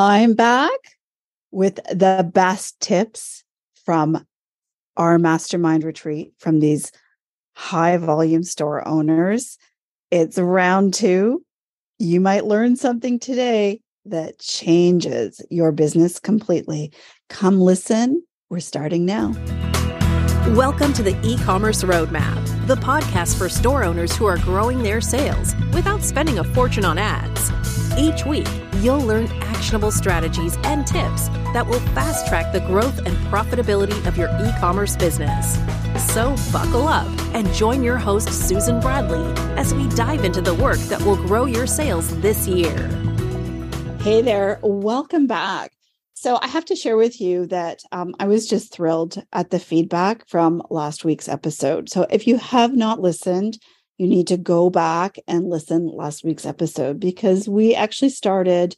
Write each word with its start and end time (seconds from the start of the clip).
I'm 0.00 0.34
back 0.34 0.78
with 1.50 1.80
the 1.92 2.30
best 2.32 2.78
tips 2.78 3.42
from 3.84 4.24
our 4.96 5.18
mastermind 5.18 5.82
retreat 5.82 6.34
from 6.38 6.60
these 6.60 6.92
high 7.56 7.96
volume 7.96 8.44
store 8.44 8.86
owners. 8.86 9.58
It's 10.12 10.38
round 10.38 10.94
two. 10.94 11.44
You 11.98 12.20
might 12.20 12.44
learn 12.44 12.76
something 12.76 13.18
today 13.18 13.80
that 14.04 14.38
changes 14.38 15.44
your 15.50 15.72
business 15.72 16.20
completely. 16.20 16.92
Come 17.28 17.60
listen. 17.60 18.22
We're 18.50 18.60
starting 18.60 19.04
now. 19.04 19.34
Welcome 20.50 20.92
to 20.92 21.02
the 21.02 21.18
e 21.24 21.36
commerce 21.38 21.82
roadmap, 21.82 22.68
the 22.68 22.76
podcast 22.76 23.36
for 23.36 23.48
store 23.48 23.82
owners 23.82 24.14
who 24.14 24.26
are 24.26 24.38
growing 24.38 24.84
their 24.84 25.00
sales 25.00 25.56
without 25.72 26.02
spending 26.02 26.38
a 26.38 26.44
fortune 26.44 26.84
on 26.84 26.98
ads. 26.98 27.50
Each 27.98 28.24
week, 28.24 28.46
you'll 28.76 29.00
learn 29.00 29.26
actionable 29.42 29.90
strategies 29.90 30.56
and 30.58 30.86
tips 30.86 31.26
that 31.52 31.66
will 31.66 31.80
fast 31.96 32.28
track 32.28 32.52
the 32.52 32.60
growth 32.60 32.98
and 32.98 33.16
profitability 33.26 34.06
of 34.06 34.16
your 34.16 34.28
e 34.28 34.52
commerce 34.60 34.96
business. 34.96 35.58
So, 36.14 36.36
buckle 36.52 36.86
up 36.86 37.08
and 37.34 37.52
join 37.52 37.82
your 37.82 37.96
host, 37.96 38.28
Susan 38.28 38.78
Bradley, 38.78 39.24
as 39.56 39.74
we 39.74 39.88
dive 39.96 40.24
into 40.24 40.40
the 40.40 40.54
work 40.54 40.78
that 40.90 41.02
will 41.02 41.16
grow 41.16 41.46
your 41.46 41.66
sales 41.66 42.16
this 42.20 42.46
year. 42.46 42.76
Hey 43.98 44.22
there, 44.22 44.60
welcome 44.62 45.26
back. 45.26 45.72
So, 46.14 46.38
I 46.40 46.46
have 46.46 46.66
to 46.66 46.76
share 46.76 46.96
with 46.96 47.20
you 47.20 47.46
that 47.46 47.80
um, 47.90 48.14
I 48.20 48.28
was 48.28 48.46
just 48.46 48.72
thrilled 48.72 49.24
at 49.32 49.50
the 49.50 49.58
feedback 49.58 50.28
from 50.28 50.62
last 50.70 51.04
week's 51.04 51.28
episode. 51.28 51.88
So, 51.88 52.06
if 52.10 52.28
you 52.28 52.36
have 52.36 52.76
not 52.76 53.00
listened, 53.00 53.58
you 53.98 54.06
need 54.06 54.28
to 54.28 54.36
go 54.36 54.70
back 54.70 55.18
and 55.26 55.50
listen 55.50 55.86
last 55.88 56.24
week's 56.24 56.46
episode 56.46 57.00
because 57.00 57.48
we 57.48 57.74
actually 57.74 58.10
started 58.10 58.76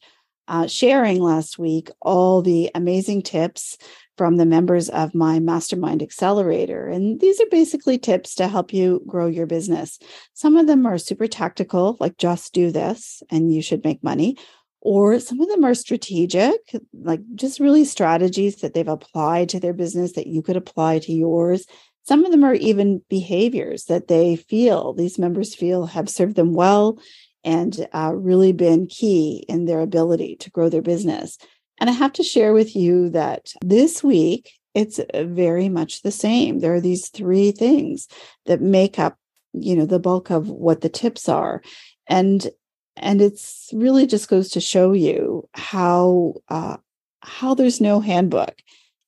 uh, 0.48 0.66
sharing 0.66 1.20
last 1.20 1.58
week 1.58 1.90
all 2.00 2.42
the 2.42 2.70
amazing 2.74 3.22
tips 3.22 3.78
from 4.16 4.36
the 4.36 4.46
members 4.46 4.88
of 4.88 5.14
my 5.14 5.38
mastermind 5.38 6.02
accelerator. 6.02 6.88
And 6.88 7.20
these 7.20 7.40
are 7.40 7.46
basically 7.50 7.98
tips 7.98 8.34
to 8.34 8.48
help 8.48 8.72
you 8.72 9.02
grow 9.06 9.26
your 9.26 9.46
business. 9.46 9.98
Some 10.34 10.56
of 10.56 10.66
them 10.66 10.86
are 10.86 10.98
super 10.98 11.26
tactical, 11.26 11.96
like 12.00 12.16
just 12.16 12.52
do 12.52 12.70
this 12.70 13.22
and 13.30 13.52
you 13.52 13.62
should 13.62 13.84
make 13.84 14.02
money. 14.02 14.36
Or 14.82 15.20
some 15.20 15.40
of 15.40 15.48
them 15.48 15.64
are 15.64 15.74
strategic, 15.74 16.58
like 16.94 17.20
just 17.34 17.60
really 17.60 17.84
strategies 17.84 18.56
that 18.56 18.72
they've 18.72 18.88
applied 18.88 19.50
to 19.50 19.60
their 19.60 19.74
business 19.74 20.12
that 20.12 20.26
you 20.26 20.42
could 20.42 20.56
apply 20.56 21.00
to 21.00 21.12
yours 21.12 21.66
some 22.04 22.24
of 22.24 22.30
them 22.30 22.44
are 22.44 22.54
even 22.54 23.02
behaviors 23.08 23.84
that 23.84 24.08
they 24.08 24.36
feel, 24.36 24.92
these 24.92 25.18
members 25.18 25.54
feel 25.54 25.86
have 25.86 26.08
served 26.08 26.36
them 26.36 26.54
well 26.54 26.98
and 27.44 27.86
uh, 27.92 28.12
really 28.14 28.52
been 28.52 28.86
key 28.86 29.44
in 29.48 29.64
their 29.64 29.80
ability 29.80 30.36
to 30.36 30.50
grow 30.50 30.68
their 30.68 30.82
business. 30.82 31.38
And 31.78 31.88
I 31.88 31.94
have 31.94 32.12
to 32.14 32.22
share 32.22 32.52
with 32.52 32.76
you 32.76 33.08
that 33.10 33.52
this 33.62 34.02
week, 34.04 34.52
it's 34.74 34.98
uh, 34.98 35.24
very 35.24 35.68
much 35.68 36.02
the 36.02 36.10
same. 36.10 36.60
There 36.60 36.74
are 36.74 36.80
these 36.80 37.08
three 37.08 37.50
things 37.50 38.06
that 38.46 38.60
make 38.60 38.98
up, 38.98 39.16
you 39.52 39.74
know, 39.74 39.86
the 39.86 39.98
bulk 39.98 40.30
of 40.30 40.48
what 40.48 40.82
the 40.82 40.88
tips 40.88 41.28
are. 41.28 41.62
And 42.06 42.48
and 42.96 43.22
it's 43.22 43.70
really 43.72 44.06
just 44.06 44.28
goes 44.28 44.50
to 44.50 44.60
show 44.60 44.92
you 44.92 45.48
how 45.54 46.34
uh, 46.48 46.76
how 47.22 47.54
there's 47.54 47.80
no 47.80 48.00
handbook 48.00 48.54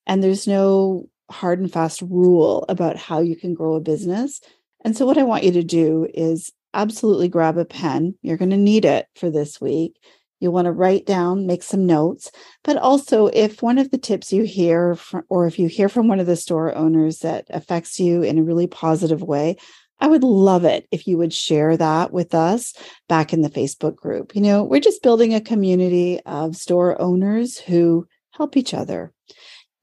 and 0.06 0.22
there's 0.22 0.46
no 0.46 1.08
hard 1.32 1.58
and 1.58 1.72
fast 1.72 2.02
rule 2.02 2.64
about 2.68 2.96
how 2.96 3.20
you 3.20 3.36
can 3.36 3.54
grow 3.54 3.74
a 3.74 3.80
business. 3.80 4.40
And 4.84 4.96
so, 4.96 5.06
what 5.06 5.18
I 5.18 5.22
want 5.22 5.44
you 5.44 5.52
to 5.52 5.62
do 5.62 6.08
is 6.12 6.52
absolutely 6.74 7.28
grab 7.28 7.58
a 7.58 7.64
pen. 7.64 8.14
You're 8.22 8.36
going 8.36 8.50
to 8.50 8.56
need 8.56 8.84
it 8.84 9.06
for 9.16 9.30
this 9.30 9.60
week. 9.60 9.96
You 10.40 10.50
want 10.50 10.64
to 10.64 10.72
write 10.72 11.06
down, 11.06 11.46
make 11.46 11.62
some 11.62 11.86
notes. 11.86 12.32
But 12.64 12.76
also, 12.76 13.26
if 13.28 13.62
one 13.62 13.78
of 13.78 13.90
the 13.90 13.98
tips 13.98 14.32
you 14.32 14.42
hear, 14.42 14.96
from, 14.96 15.22
or 15.28 15.46
if 15.46 15.58
you 15.58 15.68
hear 15.68 15.88
from 15.88 16.08
one 16.08 16.18
of 16.18 16.26
the 16.26 16.36
store 16.36 16.74
owners 16.74 17.20
that 17.20 17.46
affects 17.50 18.00
you 18.00 18.22
in 18.22 18.38
a 18.38 18.42
really 18.42 18.66
positive 18.66 19.22
way, 19.22 19.56
I 20.00 20.08
would 20.08 20.24
love 20.24 20.64
it 20.64 20.88
if 20.90 21.06
you 21.06 21.16
would 21.18 21.32
share 21.32 21.76
that 21.76 22.12
with 22.12 22.34
us 22.34 22.74
back 23.08 23.32
in 23.32 23.42
the 23.42 23.50
Facebook 23.50 23.94
group. 23.94 24.34
You 24.34 24.40
know, 24.40 24.64
we're 24.64 24.80
just 24.80 25.02
building 25.04 25.32
a 25.32 25.40
community 25.40 26.18
of 26.26 26.56
store 26.56 27.00
owners 27.00 27.56
who 27.56 28.08
help 28.32 28.56
each 28.56 28.74
other. 28.74 29.12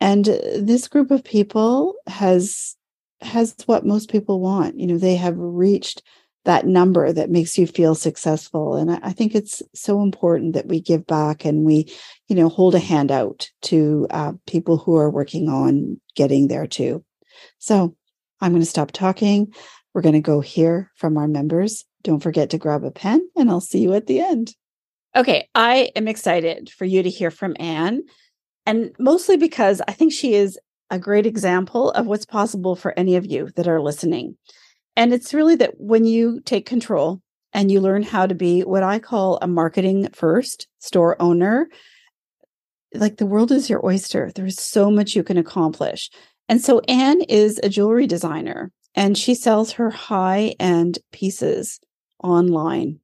And 0.01 0.25
this 0.25 0.87
group 0.87 1.11
of 1.11 1.23
people 1.23 1.95
has 2.07 2.75
has 3.21 3.55
what 3.65 3.85
most 3.85 4.09
people 4.09 4.39
want. 4.39 4.79
You 4.79 4.87
know, 4.87 4.97
they 4.97 5.15
have 5.17 5.35
reached 5.37 6.01
that 6.45 6.65
number 6.65 7.11
that 7.11 7.29
makes 7.29 7.57
you 7.57 7.67
feel 7.67 7.95
successful. 7.95 8.75
And 8.75 8.91
I, 8.91 9.11
think 9.11 9.35
it's 9.35 9.61
so 9.75 10.01
important 10.01 10.53
that 10.53 10.67
we 10.67 10.79
give 10.79 11.05
back 11.05 11.43
and 11.43 11.65
we, 11.65 11.93
you 12.27 12.35
know, 12.35 12.47
hold 12.47 12.75
a 12.75 12.79
hand 12.79 13.11
out 13.11 13.49
to 13.63 14.07
uh, 14.09 14.33
people 14.47 14.77
who 14.77 14.95
are 14.95 15.09
working 15.09 15.49
on 15.49 15.99
getting 16.15 16.47
there 16.47 16.65
too. 16.65 17.03
So 17.57 17.95
I'm 18.39 18.51
going 18.51 18.61
to 18.61 18.69
stop 18.69 18.91
talking. 18.91 19.53
We're 19.93 20.01
going 20.01 20.13
to 20.13 20.21
go 20.21 20.39
hear 20.39 20.91
from 20.95 21.17
our 21.17 21.27
members. 21.27 21.85
Don't 22.03 22.23
forget 22.23 22.51
to 22.51 22.57
grab 22.57 22.85
a 22.85 22.91
pen, 22.91 23.27
and 23.35 23.49
I'll 23.49 23.59
see 23.59 23.79
you 23.79 23.93
at 23.93 24.07
the 24.07 24.21
end. 24.21 24.55
Okay, 25.15 25.49
I 25.53 25.91
am 25.95 26.07
excited 26.07 26.69
for 26.69 26.85
you 26.85 27.03
to 27.03 27.09
hear 27.09 27.31
from 27.31 27.55
Ann. 27.59 28.03
And 28.69 28.91
mostly 28.99 29.35
because 29.35 29.81
I 29.87 29.93
think 29.93 30.13
she 30.13 30.35
is 30.35 30.59
a 30.91 30.99
great 30.99 31.25
example 31.25 31.89
of 31.89 32.05
what's 32.05 32.27
possible 32.27 32.75
for 32.75 32.93
any 32.95 33.15
of 33.15 33.25
you 33.25 33.49
that 33.55 33.67
are 33.67 33.81
listening. 33.81 34.37
And 34.95 35.11
it's 35.11 35.33
really 35.33 35.55
that 35.55 35.79
when 35.79 36.05
you 36.05 36.39
take 36.41 36.67
control 36.67 37.19
and 37.51 37.71
you 37.71 37.81
learn 37.81 38.03
how 38.03 38.27
to 38.27 38.35
be 38.35 38.61
what 38.61 38.83
I 38.83 38.99
call 38.99 39.39
a 39.41 39.47
marketing 39.47 40.09
first 40.13 40.67
store 40.77 41.19
owner, 41.19 41.67
like 42.93 43.17
the 43.17 43.25
world 43.25 43.51
is 43.51 43.71
your 43.71 43.83
oyster. 43.83 44.31
There's 44.35 44.61
so 44.61 44.91
much 44.91 45.15
you 45.15 45.23
can 45.23 45.39
accomplish. 45.39 46.11
And 46.47 46.61
so 46.61 46.79
Ann 46.87 47.21
is 47.21 47.59
a 47.63 47.69
jewelry 47.69 48.05
designer 48.05 48.71
and 48.93 49.17
she 49.17 49.33
sells 49.33 49.71
her 49.71 49.89
high 49.89 50.53
end 50.59 50.99
pieces 51.11 51.79
online. 52.23 52.99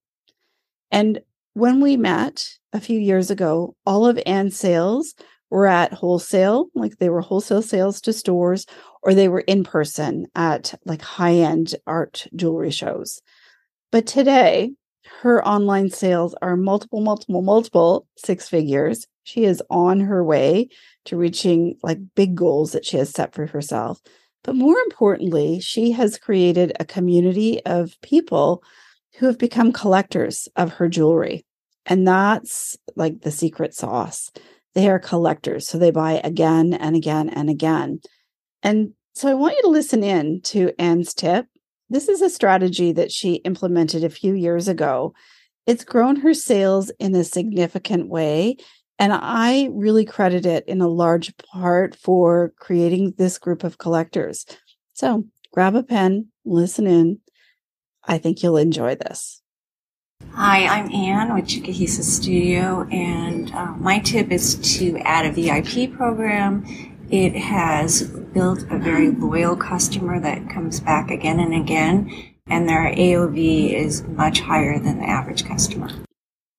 And 0.91 1.21
when 1.55 1.81
we 1.81 1.97
met 1.97 2.47
a 2.71 2.79
few 2.79 2.99
years 2.99 3.31
ago, 3.31 3.75
all 3.83 4.05
of 4.05 4.19
Ann's 4.27 4.55
sales 4.55 5.15
were 5.49 5.67
at 5.67 5.93
wholesale, 5.93 6.67
like 6.75 6.97
they 6.97 7.09
were 7.09 7.21
wholesale 7.21 7.61
sales 7.61 8.01
to 8.01 8.13
stores, 8.13 8.65
or 9.03 9.13
they 9.13 9.27
were 9.27 9.41
in 9.41 9.63
person 9.63 10.27
at 10.35 10.73
like 10.85 11.01
high 11.01 11.35
end 11.35 11.75
art 11.85 12.27
jewelry 12.35 12.71
shows. 12.71 13.21
But 13.91 14.07
today, 14.07 14.73
her 15.21 15.45
online 15.47 15.89
sales 15.89 16.35
are 16.41 16.57
multiple, 16.57 17.01
multiple, 17.01 17.41
multiple 17.41 18.07
six 18.17 18.49
figures. 18.49 19.07
She 19.23 19.45
is 19.45 19.61
on 19.69 19.99
her 20.01 20.23
way 20.23 20.69
to 21.05 21.17
reaching 21.17 21.77
like 21.83 21.99
big 22.15 22.35
goals 22.35 22.71
that 22.71 22.85
she 22.85 22.97
has 22.97 23.09
set 23.09 23.33
for 23.33 23.45
herself. 23.45 24.01
But 24.43 24.55
more 24.55 24.77
importantly, 24.79 25.59
she 25.59 25.91
has 25.91 26.17
created 26.17 26.73
a 26.79 26.85
community 26.85 27.63
of 27.65 27.99
people 28.01 28.63
who 29.17 29.25
have 29.27 29.37
become 29.37 29.71
collectors 29.71 30.47
of 30.55 30.73
her 30.73 30.87
jewelry. 30.87 31.45
And 31.85 32.07
that's 32.07 32.77
like 32.95 33.21
the 33.21 33.31
secret 33.31 33.73
sauce 33.73 34.31
they 34.75 34.89
are 34.89 34.99
collectors. 34.99 35.67
So 35.67 35.77
they 35.77 35.91
buy 35.91 36.21
again 36.23 36.73
and 36.73 36.95
again 36.95 37.29
and 37.29 37.49
again. 37.49 38.01
And 38.61 38.91
so 39.13 39.29
I 39.29 39.33
want 39.33 39.55
you 39.55 39.61
to 39.63 39.69
listen 39.69 40.03
in 40.03 40.41
to 40.41 40.73
Ann's 40.77 41.13
tip. 41.13 41.47
This 41.89 42.09
is 42.09 42.21
a 42.21 42.29
strategy 42.29 42.91
that 42.91 43.11
she 43.11 43.35
implemented 43.35 44.03
a 44.03 44.09
few 44.09 44.33
years 44.33 44.67
ago. 44.67 45.13
It's 45.65 45.85
grown 45.85 46.17
her 46.17 46.33
sales 46.33 46.91
in 46.99 47.15
a 47.15 47.23
significant 47.23 48.09
way. 48.09 48.57
And 48.99 49.13
I 49.13 49.69
really 49.71 50.05
credit 50.05 50.45
it 50.45 50.65
in 50.67 50.81
a 50.81 50.87
large 50.87 51.35
part 51.37 51.95
for 51.95 52.53
creating 52.59 53.15
this 53.17 53.37
group 53.37 53.63
of 53.63 53.77
collectors. 53.77 54.45
So 54.93 55.25
grab 55.53 55.75
a 55.75 55.83
pen, 55.83 56.27
listen 56.45 56.87
in. 56.87 57.19
I 58.03 58.17
think 58.17 58.43
you'll 58.43 58.57
enjoy 58.57 58.95
this. 58.95 59.41
Hi, 60.33 60.67
I'm 60.67 60.91
Ann 60.93 61.33
with 61.33 61.45
Chikahisa 61.45 62.03
Studio, 62.03 62.87
and 62.91 63.51
uh, 63.53 63.73
my 63.77 63.99
tip 63.99 64.31
is 64.31 64.55
to 64.77 64.97
add 64.99 65.25
a 65.25 65.31
VIP 65.31 65.95
program. 65.95 66.65
It 67.09 67.35
has 67.35 68.03
built 68.03 68.63
a 68.69 68.77
very 68.77 69.11
loyal 69.11 69.55
customer 69.55 70.19
that 70.19 70.49
comes 70.49 70.79
back 70.79 71.09
again 71.11 71.39
and 71.39 71.53
again, 71.53 72.33
and 72.47 72.67
their 72.67 72.93
AOV 72.93 73.73
is 73.73 74.03
much 74.03 74.41
higher 74.41 74.79
than 74.79 74.99
the 74.99 75.09
average 75.09 75.45
customer. 75.45 75.89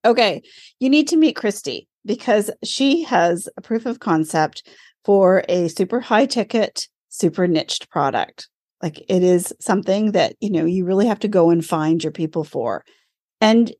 Okay, 0.04 0.42
you 0.80 0.88
need 0.88 1.08
to 1.08 1.16
meet 1.16 1.36
Christy 1.36 1.88
because 2.04 2.50
she 2.64 3.02
has 3.02 3.48
a 3.56 3.60
proof 3.60 3.86
of 3.86 4.00
concept 4.00 4.66
for 5.04 5.44
a 5.48 5.68
super 5.68 6.00
high 6.00 6.26
ticket, 6.26 6.88
super 7.08 7.46
niched 7.46 7.90
product. 7.90 8.48
Like 8.82 9.02
it 9.08 9.22
is 9.22 9.54
something 9.60 10.12
that, 10.12 10.34
you 10.40 10.50
know, 10.50 10.64
you 10.64 10.84
really 10.84 11.06
have 11.06 11.20
to 11.20 11.28
go 11.28 11.50
and 11.50 11.64
find 11.64 12.02
your 12.02 12.12
people 12.12 12.44
for. 12.44 12.84
And 13.40 13.72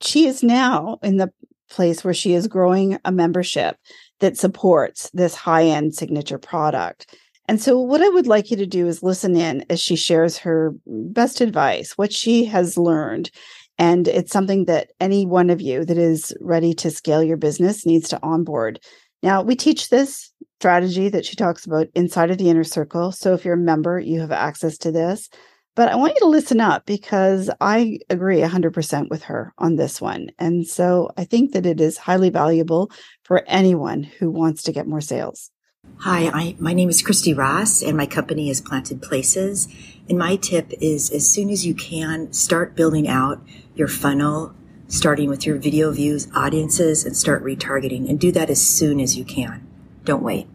she 0.00 0.26
is 0.26 0.42
now 0.42 0.98
in 1.02 1.16
the 1.16 1.30
place 1.68 2.04
where 2.04 2.14
she 2.14 2.34
is 2.34 2.48
growing 2.48 2.98
a 3.04 3.12
membership 3.12 3.76
that 4.20 4.36
supports 4.36 5.10
this 5.10 5.34
high 5.34 5.64
end 5.64 5.94
signature 5.94 6.38
product. 6.38 7.14
And 7.48 7.60
so, 7.60 7.78
what 7.80 8.02
I 8.02 8.08
would 8.08 8.26
like 8.26 8.50
you 8.50 8.56
to 8.58 8.66
do 8.66 8.86
is 8.86 9.02
listen 9.02 9.36
in 9.36 9.64
as 9.70 9.80
she 9.80 9.96
shares 9.96 10.38
her 10.38 10.74
best 10.86 11.40
advice, 11.40 11.98
what 11.98 12.12
she 12.12 12.44
has 12.44 12.78
learned, 12.78 13.30
And 13.78 14.06
it's 14.08 14.32
something 14.32 14.66
that 14.66 14.92
any 15.00 15.26
one 15.26 15.50
of 15.50 15.60
you 15.60 15.84
that 15.86 15.98
is 15.98 16.34
ready 16.40 16.74
to 16.74 16.90
scale 16.90 17.22
your 17.24 17.38
business 17.38 17.86
needs 17.86 18.10
to 18.10 18.22
onboard. 18.22 18.78
Now, 19.22 19.42
we 19.42 19.56
teach 19.56 19.88
this 19.88 20.30
strategy 20.60 21.08
that 21.08 21.24
she 21.24 21.34
talks 21.34 21.64
about 21.66 21.88
inside 21.94 22.30
of 22.30 22.38
the 22.38 22.50
inner 22.50 22.64
circle. 22.64 23.10
So 23.12 23.32
if 23.32 23.44
you're 23.44 23.54
a 23.54 23.58
member, 23.58 23.98
you 23.98 24.20
have 24.20 24.32
access 24.32 24.76
to 24.78 24.92
this. 24.92 25.30
But 25.76 25.88
I 25.88 25.96
want 25.96 26.14
you 26.14 26.20
to 26.20 26.26
listen 26.26 26.60
up 26.60 26.84
because 26.84 27.48
I 27.60 28.00
agree 28.10 28.40
100% 28.40 29.08
with 29.08 29.24
her 29.24 29.52
on 29.56 29.76
this 29.76 30.00
one. 30.00 30.30
And 30.38 30.66
so 30.66 31.10
I 31.16 31.24
think 31.24 31.52
that 31.52 31.64
it 31.64 31.80
is 31.80 31.96
highly 31.96 32.30
valuable 32.30 32.90
for 33.22 33.44
anyone 33.46 34.02
who 34.02 34.30
wants 34.30 34.64
to 34.64 34.72
get 34.72 34.88
more 34.88 35.00
sales. 35.00 35.50
Hi, 35.98 36.30
I, 36.32 36.56
my 36.58 36.72
name 36.72 36.88
is 36.88 37.02
Christy 37.02 37.32
Ross, 37.34 37.82
and 37.82 37.96
my 37.96 38.06
company 38.06 38.50
is 38.50 38.60
Planted 38.60 39.00
Places. 39.00 39.68
And 40.08 40.18
my 40.18 40.36
tip 40.36 40.72
is 40.80 41.10
as 41.10 41.28
soon 41.28 41.50
as 41.50 41.64
you 41.64 41.74
can, 41.74 42.32
start 42.32 42.74
building 42.74 43.06
out 43.06 43.42
your 43.74 43.88
funnel, 43.88 44.54
starting 44.88 45.28
with 45.28 45.46
your 45.46 45.56
video 45.56 45.90
views, 45.92 46.28
audiences, 46.34 47.04
and 47.04 47.16
start 47.16 47.44
retargeting. 47.44 48.08
And 48.08 48.18
do 48.18 48.32
that 48.32 48.50
as 48.50 48.66
soon 48.66 49.00
as 49.00 49.16
you 49.16 49.24
can. 49.24 49.66
Don't 50.04 50.22
wait. 50.22 50.48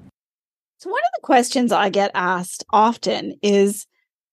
So, 0.77 0.89
one 0.89 1.01
of 1.01 1.11
the 1.15 1.25
questions 1.25 1.71
I 1.71 1.89
get 1.89 2.11
asked 2.13 2.63
often 2.71 3.39
is 3.41 3.87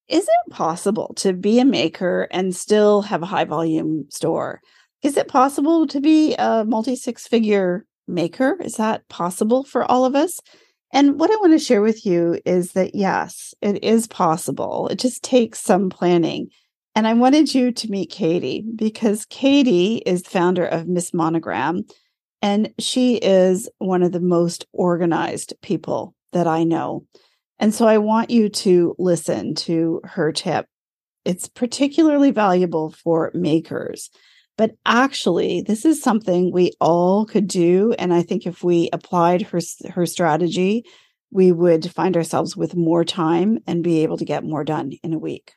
Is 0.07 0.23
it 0.23 0.51
possible 0.51 1.13
to 1.17 1.33
be 1.33 1.59
a 1.59 1.65
maker 1.65 2.27
and 2.31 2.55
still 2.55 3.03
have 3.03 3.23
a 3.23 3.27
high 3.27 3.45
volume 3.45 4.05
store? 4.09 4.61
Is 5.01 5.17
it 5.17 5.27
possible 5.27 5.87
to 5.87 6.01
be 6.01 6.35
a 6.35 6.65
multi 6.65 6.95
six 6.95 7.27
figure 7.27 7.85
maker? 8.07 8.57
Is 8.61 8.75
that 8.75 9.07
possible 9.09 9.63
for 9.63 9.89
all 9.89 10.05
of 10.05 10.15
us? 10.15 10.39
And 10.91 11.19
what 11.19 11.31
I 11.31 11.35
want 11.37 11.53
to 11.53 11.59
share 11.59 11.81
with 11.81 12.05
you 12.05 12.39
is 12.45 12.73
that 12.73 12.93
yes, 12.93 13.53
it 13.61 13.83
is 13.83 14.07
possible. 14.07 14.87
It 14.89 14.99
just 14.99 15.23
takes 15.23 15.59
some 15.59 15.89
planning. 15.89 16.49
And 16.95 17.07
I 17.07 17.13
wanted 17.13 17.55
you 17.55 17.71
to 17.71 17.89
meet 17.89 18.11
Katie 18.11 18.63
because 18.75 19.25
Katie 19.25 19.95
is 20.05 20.21
the 20.21 20.29
founder 20.29 20.65
of 20.65 20.87
Miss 20.87 21.11
Monogram, 21.13 21.85
and 22.41 22.71
she 22.77 23.15
is 23.15 23.67
one 23.79 24.03
of 24.03 24.11
the 24.11 24.19
most 24.19 24.67
organized 24.73 25.55
people 25.63 26.13
that 26.33 26.45
I 26.45 26.63
know. 26.63 27.07
And 27.59 27.73
so 27.73 27.87
I 27.87 27.97
want 27.97 28.29
you 28.29 28.49
to 28.49 28.95
listen 28.97 29.55
to 29.55 30.01
her 30.03 30.31
tip. 30.31 30.65
It's 31.25 31.47
particularly 31.47 32.31
valuable 32.31 32.91
for 32.91 33.31
makers. 33.33 34.09
But 34.57 34.75
actually, 34.85 35.61
this 35.61 35.85
is 35.85 36.01
something 36.01 36.51
we 36.51 36.73
all 36.79 37.25
could 37.25 37.47
do. 37.47 37.93
And 37.97 38.13
I 38.13 38.21
think 38.21 38.45
if 38.45 38.63
we 38.63 38.89
applied 38.93 39.43
her, 39.43 39.59
her 39.91 40.05
strategy, 40.05 40.85
we 41.31 41.51
would 41.51 41.89
find 41.91 42.15
ourselves 42.15 42.55
with 42.55 42.75
more 42.75 43.03
time 43.03 43.59
and 43.65 43.83
be 43.83 44.03
able 44.03 44.17
to 44.17 44.25
get 44.25 44.43
more 44.43 44.63
done 44.63 44.91
in 45.03 45.13
a 45.13 45.19
week. 45.19 45.53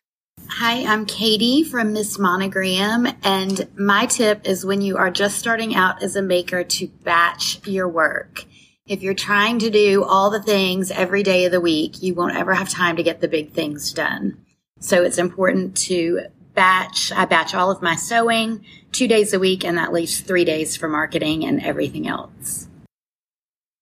Hi, 0.48 0.84
I'm 0.84 1.06
Katie 1.06 1.64
from 1.64 1.92
Miss 1.92 2.18
Monogram, 2.18 3.06
and 3.22 3.68
my 3.76 4.06
tip 4.06 4.46
is 4.46 4.64
when 4.64 4.80
you 4.80 4.96
are 4.96 5.10
just 5.10 5.38
starting 5.38 5.74
out 5.74 6.02
as 6.02 6.14
a 6.16 6.22
maker 6.22 6.62
to 6.62 6.86
batch 6.86 7.66
your 7.66 7.88
work. 7.88 8.44
If 8.86 9.02
you're 9.02 9.14
trying 9.14 9.58
to 9.60 9.70
do 9.70 10.04
all 10.04 10.30
the 10.30 10.40
things 10.40 10.92
every 10.92 11.24
day 11.24 11.44
of 11.44 11.50
the 11.50 11.60
week, 11.60 12.04
you 12.04 12.14
won't 12.14 12.36
ever 12.36 12.54
have 12.54 12.68
time 12.68 12.96
to 12.96 13.02
get 13.02 13.20
the 13.20 13.26
big 13.26 13.50
things 13.50 13.92
done. 13.92 14.38
So 14.78 15.02
it's 15.02 15.18
important 15.18 15.76
to 15.88 16.20
batch. 16.54 17.10
I 17.10 17.24
batch 17.24 17.52
all 17.52 17.72
of 17.72 17.82
my 17.82 17.96
sewing 17.96 18.64
two 18.92 19.08
days 19.08 19.32
a 19.32 19.40
week 19.40 19.64
and 19.64 19.76
that 19.76 19.92
leaves 19.92 20.20
three 20.20 20.44
days 20.44 20.76
for 20.76 20.88
marketing 20.88 21.44
and 21.44 21.60
everything 21.64 22.06
else. 22.06 22.68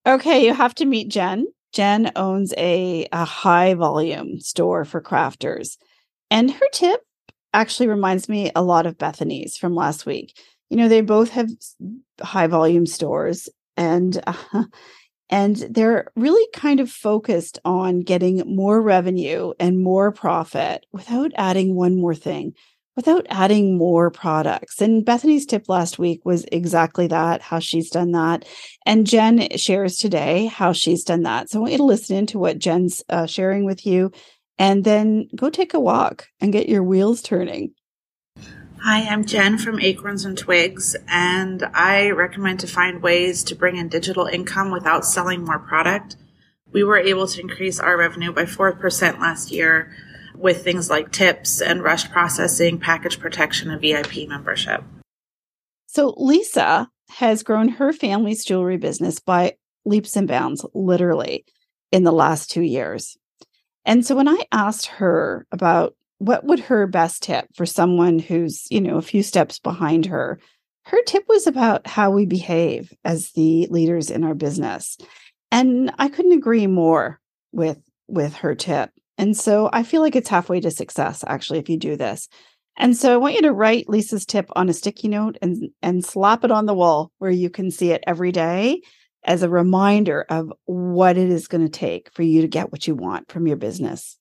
Okay, 0.06 0.46
you 0.46 0.54
have 0.54 0.74
to 0.76 0.86
meet 0.86 1.10
Jen. 1.10 1.48
Jen 1.74 2.10
owns 2.16 2.54
a, 2.56 3.06
a 3.12 3.26
high 3.26 3.74
volume 3.74 4.40
store 4.40 4.86
for 4.86 5.02
crafters. 5.02 5.76
And 6.30 6.50
her 6.50 6.66
tip 6.72 7.02
actually 7.52 7.88
reminds 7.88 8.26
me 8.26 8.50
a 8.56 8.62
lot 8.62 8.86
of 8.86 8.96
Bethany's 8.96 9.58
from 9.58 9.74
last 9.74 10.06
week. 10.06 10.34
You 10.70 10.78
know, 10.78 10.88
they 10.88 11.02
both 11.02 11.28
have 11.30 11.50
high 12.22 12.46
volume 12.46 12.86
stores 12.86 13.50
and 13.76 14.22
uh, 14.26 14.34
and 15.30 15.56
they're 15.56 16.08
really 16.16 16.46
kind 16.54 16.80
of 16.80 16.90
focused 16.90 17.58
on 17.64 18.00
getting 18.00 18.42
more 18.46 18.80
revenue 18.80 19.52
and 19.58 19.82
more 19.82 20.12
profit 20.12 20.86
without 20.92 21.32
adding 21.36 21.74
one 21.74 21.96
more 21.96 22.14
thing, 22.14 22.52
without 22.94 23.26
adding 23.30 23.76
more 23.78 24.10
products. 24.10 24.80
And 24.80 25.04
Bethany's 25.04 25.46
tip 25.46 25.68
last 25.68 25.98
week 25.98 26.24
was 26.24 26.44
exactly 26.52 27.06
that, 27.08 27.40
how 27.40 27.58
she's 27.58 27.90
done 27.90 28.12
that. 28.12 28.46
And 28.86 29.06
Jen 29.06 29.56
shares 29.56 29.96
today 29.96 30.46
how 30.46 30.72
she's 30.72 31.04
done 31.04 31.22
that. 31.22 31.50
So 31.50 31.58
I 31.58 31.60
want 31.62 31.72
you 31.72 31.78
to 31.78 31.84
listen 31.84 32.16
into 32.16 32.38
what 32.38 32.58
Jen's 32.58 33.02
uh, 33.08 33.26
sharing 33.26 33.64
with 33.64 33.86
you 33.86 34.12
and 34.58 34.84
then 34.84 35.28
go 35.34 35.50
take 35.50 35.74
a 35.74 35.80
walk 35.80 36.28
and 36.40 36.52
get 36.52 36.68
your 36.68 36.82
wheels 36.82 37.22
turning. 37.22 37.72
Hi, 38.86 39.08
I'm 39.08 39.24
Jen 39.24 39.56
from 39.56 39.80
Acorns 39.80 40.26
and 40.26 40.36
Twigs, 40.36 40.94
and 41.08 41.62
I 41.72 42.10
recommend 42.10 42.60
to 42.60 42.66
find 42.66 43.00
ways 43.00 43.42
to 43.44 43.54
bring 43.54 43.78
in 43.78 43.88
digital 43.88 44.26
income 44.26 44.70
without 44.70 45.06
selling 45.06 45.42
more 45.42 45.58
product. 45.58 46.16
We 46.70 46.84
were 46.84 46.98
able 46.98 47.26
to 47.28 47.40
increase 47.40 47.80
our 47.80 47.96
revenue 47.96 48.30
by 48.30 48.44
4% 48.44 49.18
last 49.18 49.50
year 49.50 49.90
with 50.36 50.62
things 50.62 50.90
like 50.90 51.12
tips 51.12 51.62
and 51.62 51.82
rush 51.82 52.10
processing, 52.10 52.78
package 52.78 53.18
protection, 53.18 53.70
and 53.70 53.80
VIP 53.80 54.28
membership. 54.28 54.84
So, 55.86 56.12
Lisa 56.18 56.90
has 57.12 57.42
grown 57.42 57.68
her 57.68 57.90
family's 57.90 58.44
jewelry 58.44 58.76
business 58.76 59.18
by 59.18 59.54
leaps 59.86 60.14
and 60.14 60.28
bounds, 60.28 60.62
literally, 60.74 61.46
in 61.90 62.04
the 62.04 62.12
last 62.12 62.50
two 62.50 62.60
years. 62.60 63.16
And 63.86 64.04
so, 64.04 64.14
when 64.14 64.28
I 64.28 64.44
asked 64.52 64.88
her 64.88 65.46
about 65.50 65.96
what 66.18 66.44
would 66.44 66.60
her 66.60 66.86
best 66.86 67.22
tip 67.22 67.46
for 67.54 67.66
someone 67.66 68.18
who's, 68.18 68.66
you 68.70 68.80
know, 68.80 68.96
a 68.96 69.02
few 69.02 69.22
steps 69.22 69.58
behind 69.58 70.06
her? 70.06 70.38
Her 70.84 71.02
tip 71.06 71.24
was 71.28 71.46
about 71.46 71.86
how 71.86 72.10
we 72.10 72.26
behave 72.26 72.92
as 73.04 73.30
the 73.32 73.66
leaders 73.70 74.10
in 74.10 74.24
our 74.24 74.34
business. 74.34 74.98
And 75.50 75.92
I 75.98 76.08
couldn't 76.08 76.32
agree 76.32 76.66
more 76.66 77.20
with 77.52 77.78
with 78.06 78.34
her 78.36 78.54
tip. 78.54 78.90
And 79.16 79.36
so 79.36 79.70
I 79.72 79.82
feel 79.82 80.02
like 80.02 80.16
it's 80.16 80.28
halfway 80.28 80.60
to 80.60 80.70
success 80.70 81.24
actually 81.26 81.58
if 81.58 81.68
you 81.68 81.78
do 81.78 81.96
this. 81.96 82.28
And 82.76 82.96
so 82.96 83.12
I 83.12 83.16
want 83.16 83.36
you 83.36 83.42
to 83.42 83.52
write 83.52 83.88
Lisa's 83.88 84.26
tip 84.26 84.50
on 84.56 84.68
a 84.68 84.72
sticky 84.72 85.08
note 85.08 85.38
and 85.40 85.70
and 85.82 86.04
slap 86.04 86.44
it 86.44 86.50
on 86.50 86.66
the 86.66 86.74
wall 86.74 87.12
where 87.18 87.30
you 87.30 87.50
can 87.50 87.70
see 87.70 87.92
it 87.92 88.04
every 88.06 88.32
day 88.32 88.82
as 89.24 89.42
a 89.42 89.48
reminder 89.48 90.26
of 90.28 90.52
what 90.66 91.16
it 91.16 91.30
is 91.30 91.48
going 91.48 91.64
to 91.64 91.70
take 91.70 92.12
for 92.12 92.22
you 92.22 92.42
to 92.42 92.48
get 92.48 92.72
what 92.72 92.86
you 92.86 92.94
want 92.94 93.30
from 93.30 93.46
your 93.46 93.56
business. 93.56 94.18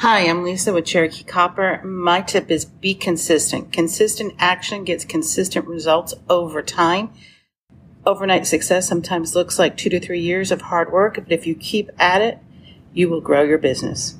Hi, 0.00 0.20
I'm 0.20 0.44
Lisa 0.44 0.72
with 0.72 0.86
Cherokee 0.86 1.24
Copper. 1.24 1.82
My 1.84 2.22
tip 2.22 2.50
is 2.50 2.64
be 2.64 2.94
consistent. 2.94 3.70
Consistent 3.70 4.32
action 4.38 4.84
gets 4.84 5.04
consistent 5.04 5.66
results 5.66 6.14
over 6.30 6.62
time. 6.62 7.10
Overnight 8.06 8.46
success 8.46 8.88
sometimes 8.88 9.34
looks 9.34 9.58
like 9.58 9.76
two 9.76 9.90
to 9.90 10.00
three 10.00 10.20
years 10.20 10.50
of 10.50 10.62
hard 10.62 10.90
work, 10.90 11.16
but 11.16 11.30
if 11.30 11.46
you 11.46 11.54
keep 11.54 11.90
at 11.98 12.22
it, 12.22 12.38
you 12.94 13.10
will 13.10 13.20
grow 13.20 13.42
your 13.42 13.58
business. 13.58 14.16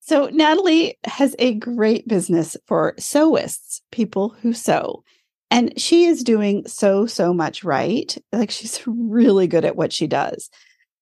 So, 0.00 0.26
Natalie 0.26 0.98
has 1.04 1.36
a 1.38 1.54
great 1.54 2.08
business 2.08 2.56
for 2.66 2.94
sewists, 2.98 3.82
people 3.92 4.30
who 4.42 4.52
sew. 4.52 5.04
And 5.52 5.80
she 5.80 6.06
is 6.06 6.24
doing 6.24 6.66
so, 6.66 7.06
so 7.06 7.32
much 7.32 7.62
right. 7.62 8.18
Like 8.32 8.50
she's 8.50 8.82
really 8.88 9.46
good 9.46 9.64
at 9.64 9.76
what 9.76 9.92
she 9.92 10.08
does. 10.08 10.50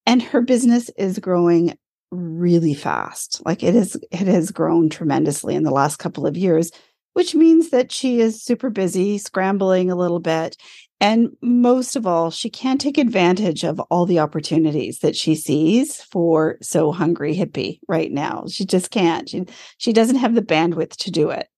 And 0.04 0.22
her 0.22 0.42
business 0.42 0.90
is 0.98 1.18
growing 1.18 1.78
really 2.10 2.74
fast. 2.74 3.40
Like 3.44 3.62
it 3.62 3.74
is 3.74 3.96
it 4.10 4.26
has 4.26 4.50
grown 4.50 4.88
tremendously 4.88 5.54
in 5.54 5.62
the 5.62 5.70
last 5.70 5.96
couple 5.96 6.26
of 6.26 6.36
years, 6.36 6.70
which 7.14 7.34
means 7.34 7.70
that 7.70 7.92
she 7.92 8.20
is 8.20 8.42
super 8.42 8.70
busy, 8.70 9.18
scrambling 9.18 9.90
a 9.90 9.96
little 9.96 10.20
bit. 10.20 10.56
And 11.00 11.30
most 11.40 11.94
of 11.94 12.06
all, 12.06 12.30
she 12.30 12.50
can't 12.50 12.80
take 12.80 12.98
advantage 12.98 13.62
of 13.62 13.78
all 13.82 14.04
the 14.04 14.18
opportunities 14.18 14.98
that 14.98 15.14
she 15.14 15.36
sees 15.36 16.02
for 16.02 16.58
Sew 16.60 16.90
Hungry 16.90 17.36
Hippie 17.36 17.78
right 17.86 18.10
now. 18.10 18.44
She 18.50 18.64
just 18.64 18.90
can't. 18.90 19.28
She, 19.28 19.44
she 19.78 19.92
doesn't 19.92 20.16
have 20.16 20.34
the 20.34 20.42
bandwidth 20.42 20.96
to 20.96 21.12
do 21.12 21.30
it. 21.30 21.48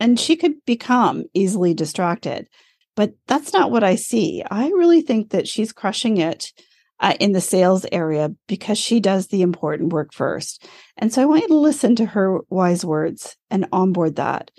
And 0.00 0.18
she 0.18 0.34
could 0.34 0.54
become 0.66 1.24
easily 1.32 1.74
distracted. 1.74 2.48
But 2.96 3.14
that's 3.28 3.52
not 3.52 3.70
what 3.70 3.84
I 3.84 3.94
see. 3.94 4.42
I 4.50 4.68
really 4.68 5.02
think 5.02 5.30
that 5.30 5.46
she's 5.46 5.72
crushing 5.72 6.16
it 6.16 6.52
uh, 7.00 7.14
in 7.20 7.32
the 7.32 7.40
sales 7.40 7.84
area 7.92 8.34
because 8.46 8.78
she 8.78 9.00
does 9.00 9.28
the 9.28 9.42
important 9.42 9.92
work 9.92 10.12
first. 10.12 10.66
And 10.96 11.12
so 11.12 11.22
I 11.22 11.26
want 11.26 11.42
you 11.42 11.48
to 11.48 11.56
listen 11.56 11.96
to 11.96 12.06
her 12.06 12.40
wise 12.48 12.84
words 12.84 13.36
and 13.50 13.66
onboard 13.72 14.16
that, 14.16 14.50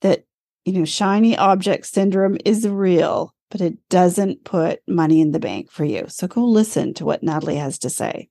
that, 0.00 0.24
you 0.64 0.72
know, 0.72 0.84
shiny 0.84 1.36
object 1.36 1.86
syndrome 1.86 2.38
is 2.44 2.66
real, 2.66 3.34
but 3.50 3.60
it 3.60 3.76
doesn't 3.88 4.44
put 4.44 4.80
money 4.88 5.20
in 5.20 5.32
the 5.32 5.40
bank 5.40 5.70
for 5.70 5.84
you. 5.84 6.06
So 6.08 6.26
go 6.26 6.44
listen 6.44 6.94
to 6.94 7.04
what 7.04 7.22
Natalie 7.22 7.56
has 7.56 7.78
to 7.80 7.90
say. 7.90 8.28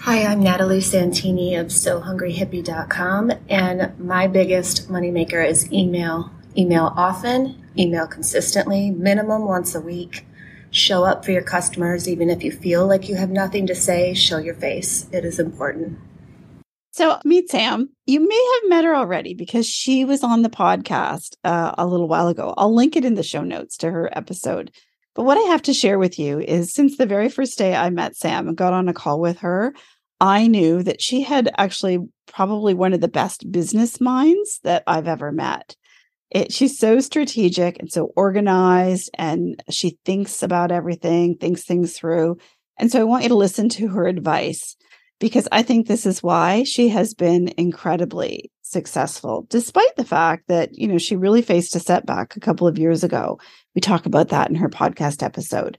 Hi, 0.00 0.24
I'm 0.24 0.40
Natalie 0.40 0.80
Santini 0.80 1.54
of 1.54 1.68
SewHungryHippie.com, 1.68 3.32
and 3.48 3.98
my 3.98 4.26
biggest 4.26 4.88
moneymaker 4.88 5.46
is 5.46 5.72
email. 5.72 6.30
Email 6.56 6.92
often, 6.96 7.64
email 7.78 8.06
consistently, 8.06 8.90
minimum 8.90 9.44
once 9.44 9.74
a 9.74 9.80
week 9.80 10.24
show 10.72 11.04
up 11.04 11.24
for 11.24 11.30
your 11.30 11.42
customers, 11.42 12.08
even 12.08 12.28
if 12.28 12.42
you 12.42 12.50
feel 12.50 12.86
like 12.86 13.08
you 13.08 13.14
have 13.14 13.30
nothing 13.30 13.66
to 13.68 13.74
say, 13.74 14.14
show 14.14 14.38
your 14.38 14.54
face. 14.54 15.06
It 15.12 15.24
is 15.24 15.38
important. 15.38 15.98
So, 16.90 17.18
meet 17.24 17.48
Sam. 17.48 17.88
You 18.04 18.26
may 18.26 18.52
have 18.54 18.68
met 18.68 18.84
her 18.84 18.94
already 18.94 19.32
because 19.32 19.66
she 19.66 20.04
was 20.04 20.22
on 20.22 20.42
the 20.42 20.50
podcast 20.50 21.36
uh, 21.44 21.74
a 21.78 21.86
little 21.86 22.08
while 22.08 22.28
ago. 22.28 22.52
I'll 22.58 22.74
link 22.74 22.96
it 22.96 23.04
in 23.04 23.14
the 23.14 23.22
show 23.22 23.42
notes 23.42 23.76
to 23.78 23.90
her 23.90 24.10
episode. 24.16 24.72
But 25.14 25.24
what 25.24 25.38
I 25.38 25.42
have 25.42 25.62
to 25.62 25.74
share 25.74 25.98
with 25.98 26.18
you 26.18 26.40
is 26.40 26.74
since 26.74 26.96
the 26.96 27.06
very 27.06 27.28
first 27.28 27.56
day 27.56 27.74
I 27.74 27.90
met 27.90 28.16
Sam 28.16 28.48
and 28.48 28.56
got 28.56 28.72
on 28.72 28.88
a 28.88 28.94
call 28.94 29.20
with 29.20 29.38
her, 29.38 29.74
I 30.20 30.46
knew 30.46 30.82
that 30.82 31.02
she 31.02 31.22
had 31.22 31.50
actually 31.56 31.98
probably 32.26 32.74
one 32.74 32.92
of 32.92 33.00
the 33.00 33.08
best 33.08 33.50
business 33.50 34.00
minds 34.00 34.60
that 34.62 34.82
I've 34.86 35.08
ever 35.08 35.32
met. 35.32 35.76
It, 36.34 36.50
she's 36.50 36.78
so 36.78 36.98
strategic 36.98 37.78
and 37.78 37.92
so 37.92 38.12
organized, 38.16 39.10
and 39.14 39.62
she 39.68 39.98
thinks 40.04 40.42
about 40.42 40.72
everything, 40.72 41.36
thinks 41.36 41.62
things 41.64 41.96
through. 41.96 42.38
And 42.78 42.90
so 42.90 43.00
I 43.00 43.04
want 43.04 43.22
you 43.22 43.28
to 43.28 43.34
listen 43.34 43.68
to 43.70 43.88
her 43.88 44.06
advice 44.06 44.76
because 45.20 45.46
I 45.52 45.62
think 45.62 45.86
this 45.86 46.06
is 46.06 46.22
why 46.22 46.64
she 46.64 46.88
has 46.88 47.12
been 47.14 47.52
incredibly 47.58 48.50
successful, 48.62 49.46
despite 49.50 49.94
the 49.96 50.04
fact 50.04 50.48
that, 50.48 50.76
you 50.76 50.88
know, 50.88 50.98
she 50.98 51.16
really 51.16 51.42
faced 51.42 51.76
a 51.76 51.80
setback 51.80 52.34
a 52.34 52.40
couple 52.40 52.66
of 52.66 52.78
years 52.78 53.04
ago. 53.04 53.38
We 53.74 53.82
talk 53.82 54.06
about 54.06 54.30
that 54.30 54.48
in 54.48 54.56
her 54.56 54.70
podcast 54.70 55.22
episode. 55.22 55.76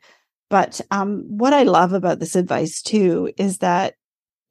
But 0.51 0.79
um, 0.91 1.23
what 1.27 1.51
I 1.51 1.63
love 1.63 1.93
about 1.93 2.19
this 2.19 2.35
advice 2.35 2.83
too 2.83 3.33
is 3.37 3.57
that 3.57 3.95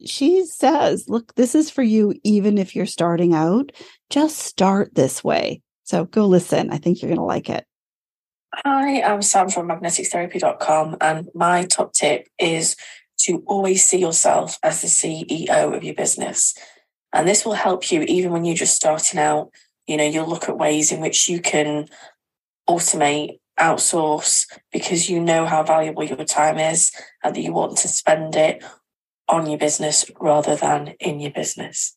she 0.04 0.44
says, 0.46 1.04
look, 1.06 1.32
this 1.36 1.54
is 1.54 1.70
for 1.70 1.82
you, 1.82 2.14
even 2.24 2.58
if 2.58 2.74
you're 2.74 2.86
starting 2.86 3.34
out, 3.34 3.70
just 4.10 4.38
start 4.38 4.96
this 4.96 5.22
way. 5.22 5.62
So 5.84 6.04
go 6.04 6.26
listen. 6.26 6.70
I 6.70 6.78
think 6.78 7.02
you're 7.02 7.08
going 7.08 7.18
to 7.18 7.24
like 7.24 7.48
it. 7.48 7.66
Hi, 8.54 9.00
I'm 9.00 9.22
Sam 9.22 9.48
from 9.48 9.68
magnetictherapy.com, 9.68 10.98
and 11.00 11.28
my 11.34 11.64
top 11.64 11.94
tip 11.94 12.28
is 12.38 12.76
to 13.20 13.42
always 13.46 13.82
see 13.82 13.98
yourself 13.98 14.58
as 14.62 14.82
the 14.82 14.88
CEO 14.88 15.74
of 15.74 15.82
your 15.82 15.94
business. 15.94 16.54
And 17.14 17.26
this 17.26 17.46
will 17.46 17.54
help 17.54 17.90
you 17.90 18.02
even 18.02 18.30
when 18.30 18.44
you're 18.44 18.54
just 18.54 18.76
starting 18.76 19.18
out. 19.18 19.50
You 19.86 19.96
know, 19.96 20.04
you'll 20.04 20.28
look 20.28 20.48
at 20.48 20.58
ways 20.58 20.92
in 20.92 21.00
which 21.00 21.28
you 21.28 21.40
can 21.40 21.88
automate, 22.68 23.38
outsource, 23.58 24.46
because 24.70 25.08
you 25.08 25.20
know 25.20 25.46
how 25.46 25.62
valuable 25.62 26.04
your 26.04 26.24
time 26.24 26.58
is 26.58 26.92
and 27.22 27.34
that 27.34 27.40
you 27.40 27.52
want 27.52 27.78
to 27.78 27.88
spend 27.88 28.36
it 28.36 28.62
on 29.28 29.48
your 29.48 29.58
business 29.58 30.10
rather 30.20 30.56
than 30.56 30.88
in 31.00 31.20
your 31.20 31.30
business. 31.30 31.96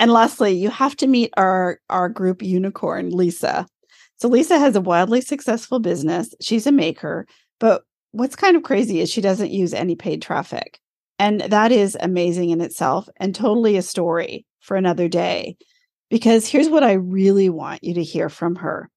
And 0.00 0.12
lastly, 0.12 0.52
you 0.52 0.70
have 0.70 0.96
to 0.96 1.06
meet 1.06 1.32
our 1.36 1.80
our 1.90 2.08
group 2.08 2.42
unicorn, 2.42 3.10
Lisa. 3.10 3.66
So 4.16 4.28
Lisa 4.28 4.58
has 4.58 4.76
a 4.76 4.80
wildly 4.80 5.20
successful 5.20 5.78
business. 5.78 6.34
She's 6.40 6.66
a 6.66 6.72
maker, 6.72 7.26
but 7.60 7.82
what's 8.12 8.36
kind 8.36 8.56
of 8.56 8.62
crazy 8.62 9.00
is 9.00 9.10
she 9.10 9.20
doesn't 9.20 9.50
use 9.52 9.74
any 9.74 9.94
paid 9.94 10.22
traffic. 10.22 10.78
And 11.18 11.40
that 11.40 11.72
is 11.72 11.96
amazing 12.00 12.50
in 12.50 12.60
itself 12.60 13.08
and 13.16 13.34
totally 13.34 13.76
a 13.76 13.82
story 13.82 14.46
for 14.60 14.76
another 14.76 15.08
day. 15.08 15.56
Because 16.10 16.46
here's 16.48 16.68
what 16.68 16.82
I 16.82 16.92
really 16.92 17.48
want 17.48 17.84
you 17.84 17.94
to 17.94 18.02
hear 18.02 18.28
from 18.28 18.56
her. 18.56 18.88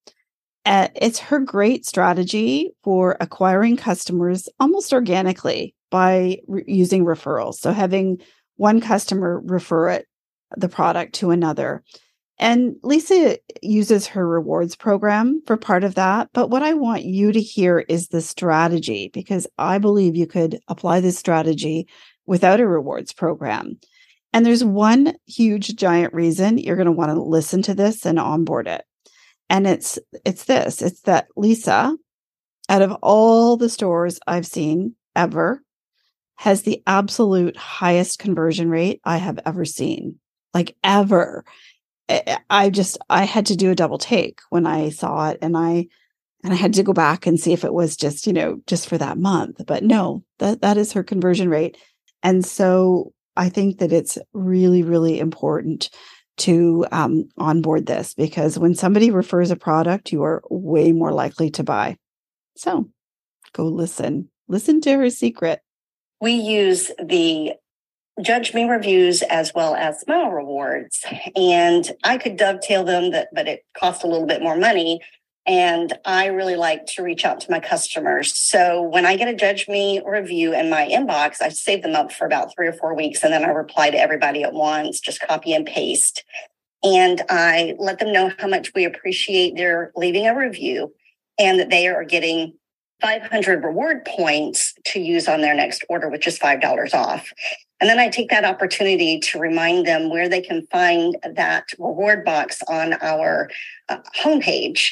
Uh, 0.65 0.87
it's 0.95 1.19
her 1.19 1.39
great 1.39 1.85
strategy 1.85 2.71
for 2.83 3.17
acquiring 3.19 3.75
customers 3.75 4.47
almost 4.59 4.93
organically 4.93 5.75
by 5.89 6.37
re- 6.47 6.63
using 6.67 7.03
referrals. 7.03 7.55
So 7.55 7.73
having 7.73 8.21
one 8.57 8.79
customer 8.79 9.41
refer 9.43 9.89
it 9.89 10.07
the 10.55 10.69
product 10.69 11.13
to 11.15 11.31
another. 11.31 11.83
And 12.39 12.75
Lisa 12.81 13.37
uses 13.61 14.07
her 14.07 14.27
rewards 14.27 14.75
program 14.75 15.41
for 15.45 15.57
part 15.57 15.83
of 15.83 15.95
that. 15.95 16.29
But 16.33 16.49
what 16.49 16.63
I 16.63 16.73
want 16.73 17.03
you 17.03 17.31
to 17.31 17.39
hear 17.39 17.79
is 17.87 18.07
the 18.07 18.21
strategy, 18.21 19.11
because 19.13 19.45
I 19.59 19.77
believe 19.77 20.15
you 20.15 20.25
could 20.25 20.59
apply 20.67 21.01
this 21.01 21.19
strategy 21.19 21.87
without 22.25 22.59
a 22.59 22.67
rewards 22.67 23.13
program. 23.13 23.79
And 24.33 24.45
there's 24.45 24.63
one 24.63 25.13
huge 25.27 25.75
giant 25.75 26.13
reason 26.13 26.57
you're 26.57 26.77
going 26.77 26.85
to 26.85 26.91
want 26.91 27.11
to 27.11 27.21
listen 27.21 27.61
to 27.63 27.75
this 27.75 28.05
and 28.05 28.17
onboard 28.17 28.67
it. 28.67 28.83
And 29.49 29.67
it's 29.67 29.99
it's 30.25 30.45
this, 30.45 30.81
it's 30.81 31.01
that 31.01 31.27
Lisa 31.35 31.95
out 32.69 32.81
of 32.81 32.93
all 33.01 33.57
the 33.57 33.69
stores 33.69 34.19
I've 34.25 34.47
seen 34.47 34.95
ever 35.15 35.61
has 36.37 36.63
the 36.63 36.81
absolute 36.87 37.57
highest 37.57 38.17
conversion 38.17 38.69
rate 38.69 39.01
I 39.03 39.17
have 39.17 39.39
ever 39.45 39.65
seen. 39.65 40.19
Like 40.53 40.75
ever. 40.83 41.43
I 42.49 42.69
just 42.69 42.97
I 43.09 43.23
had 43.23 43.45
to 43.47 43.55
do 43.55 43.71
a 43.71 43.75
double 43.75 43.97
take 43.97 44.41
when 44.49 44.65
I 44.65 44.89
saw 44.89 45.29
it 45.29 45.39
and 45.41 45.55
I 45.55 45.87
and 46.43 46.53
I 46.53 46.55
had 46.55 46.73
to 46.73 46.83
go 46.83 46.93
back 46.93 47.25
and 47.25 47.39
see 47.39 47.53
if 47.53 47.63
it 47.63 47.73
was 47.73 47.95
just, 47.95 48.25
you 48.25 48.33
know, 48.33 48.59
just 48.67 48.89
for 48.89 48.97
that 48.97 49.17
month. 49.17 49.61
But 49.65 49.83
no, 49.83 50.23
that 50.39 50.61
that 50.61 50.77
is 50.77 50.93
her 50.93 51.03
conversion 51.03 51.49
rate. 51.49 51.77
And 52.23 52.45
so 52.45 53.13
I 53.35 53.49
think 53.49 53.79
that 53.79 53.93
it's 53.93 54.17
really, 54.33 54.83
really 54.83 55.19
important 55.19 55.89
to 56.37 56.85
um, 56.91 57.29
onboard 57.37 57.85
this 57.85 58.13
because 58.13 58.57
when 58.57 58.75
somebody 58.75 59.11
refers 59.11 59.51
a 59.51 59.55
product, 59.55 60.11
you 60.11 60.23
are 60.23 60.41
way 60.49 60.91
more 60.91 61.11
likely 61.11 61.51
to 61.51 61.63
buy. 61.63 61.97
So 62.55 62.89
go 63.53 63.65
listen. 63.65 64.29
Listen 64.47 64.81
to 64.81 64.97
her 64.97 65.09
secret. 65.09 65.61
We 66.19 66.33
use 66.33 66.91
the 67.03 67.53
Judge 68.21 68.53
Me 68.53 68.65
reviews 68.65 69.21
as 69.23 69.53
well 69.53 69.75
as 69.75 69.99
Smile 69.99 70.29
Rewards. 70.29 71.03
And 71.35 71.91
I 72.03 72.17
could 72.17 72.37
dovetail 72.37 72.83
them, 72.83 73.11
that, 73.11 73.29
but 73.33 73.47
it 73.47 73.65
costs 73.77 74.03
a 74.03 74.07
little 74.07 74.27
bit 74.27 74.41
more 74.41 74.55
money. 74.55 75.01
And 75.45 75.97
I 76.05 76.27
really 76.27 76.55
like 76.55 76.85
to 76.87 77.03
reach 77.03 77.25
out 77.25 77.39
to 77.41 77.51
my 77.51 77.59
customers. 77.59 78.33
So 78.37 78.81
when 78.83 79.05
I 79.05 79.17
get 79.17 79.27
a 79.27 79.33
Judge 79.33 79.67
Me 79.67 80.01
review 80.05 80.53
in 80.53 80.69
my 80.69 80.87
inbox, 80.87 81.41
I 81.41 81.49
save 81.49 81.81
them 81.81 81.95
up 81.95 82.11
for 82.11 82.25
about 82.25 82.53
three 82.53 82.67
or 82.67 82.73
four 82.73 82.95
weeks 82.95 83.23
and 83.23 83.33
then 83.33 83.43
I 83.43 83.49
reply 83.49 83.89
to 83.89 83.97
everybody 83.97 84.43
at 84.43 84.53
once, 84.53 84.99
just 84.99 85.21
copy 85.21 85.53
and 85.53 85.65
paste. 85.65 86.23
And 86.83 87.21
I 87.29 87.75
let 87.79 87.99
them 87.99 88.13
know 88.13 88.31
how 88.37 88.47
much 88.47 88.73
we 88.75 88.85
appreciate 88.85 89.55
their 89.55 89.91
leaving 89.95 90.27
a 90.27 90.37
review 90.37 90.93
and 91.39 91.59
that 91.59 91.69
they 91.69 91.87
are 91.87 92.03
getting 92.03 92.53
500 93.01 93.63
reward 93.63 94.05
points 94.05 94.73
to 94.85 94.99
use 94.99 95.27
on 95.27 95.41
their 95.41 95.55
next 95.55 95.83
order, 95.89 96.09
which 96.09 96.27
is 96.27 96.39
$5 96.39 96.93
off. 96.93 97.31
And 97.79 97.89
then 97.89 97.99
I 97.99 98.09
take 98.09 98.29
that 98.29 98.45
opportunity 98.45 99.19
to 99.19 99.39
remind 99.39 99.87
them 99.87 100.09
where 100.09 100.29
they 100.29 100.41
can 100.41 100.67
find 100.67 101.17
that 101.23 101.65
reward 101.79 102.23
box 102.23 102.61
on 102.67 102.93
our 103.01 103.49
uh, 103.89 103.97
homepage. 104.15 104.91